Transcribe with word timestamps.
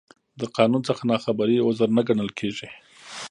د 0.39 0.41
قانون 0.57 0.81
څخه 0.89 1.03
نا 1.11 1.17
خبري، 1.25 1.57
عذر 1.67 1.89
نه 1.97 2.01
ګڼل 2.07 2.29
کېږي. 2.39 2.69